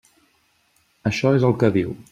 Això 1.11 1.37
és 1.41 1.49
el 1.51 1.57
que 1.65 1.75
diu. 1.79 1.99